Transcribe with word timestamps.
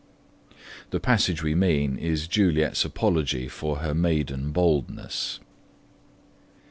The 0.89 0.99
passage 0.99 1.43
we 1.43 1.53
mean 1.53 1.95
is 1.99 2.27
Juliet's 2.27 2.83
apology 2.83 3.47
for 3.47 3.81
her 3.81 3.93
maiden 3.93 4.49
boldness. 4.51 5.39